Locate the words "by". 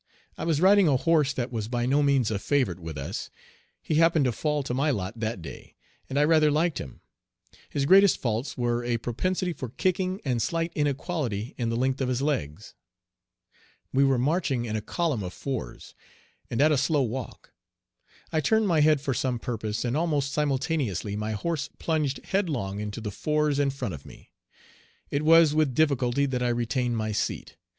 1.67-1.85